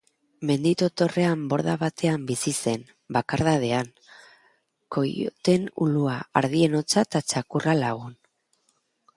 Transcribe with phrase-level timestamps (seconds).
[0.49, 3.91] Mendi tontorrean borda batean bizi zen, bakardadean,
[4.97, 8.19] koioteen ulua, ardien hotsa eta txakurra lagun.